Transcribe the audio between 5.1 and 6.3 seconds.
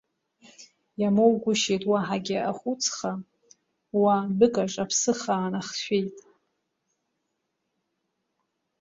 хаа нахшәеит.